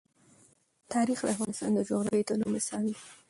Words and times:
تاریخ 0.93 1.19
د 1.23 1.27
افغانستان 1.35 1.69
د 1.75 1.79
جغرافیوي 1.89 2.23
تنوع 2.27 2.49
مثال 2.55 2.83
دی. 2.87 2.95